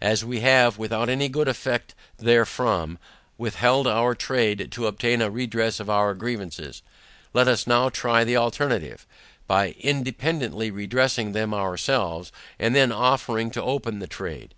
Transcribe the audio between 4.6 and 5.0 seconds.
to